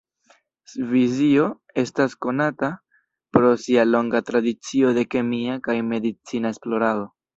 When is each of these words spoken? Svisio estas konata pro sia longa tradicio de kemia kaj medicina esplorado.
Svisio 0.69 1.43
estas 1.81 2.15
konata 2.27 2.69
pro 3.37 3.51
sia 3.67 3.83
longa 3.91 4.23
tradicio 4.31 4.95
de 4.99 5.05
kemia 5.17 5.63
kaj 5.69 5.77
medicina 5.91 6.57
esplorado. 6.57 7.07